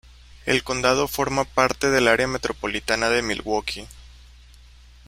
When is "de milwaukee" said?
3.11-3.87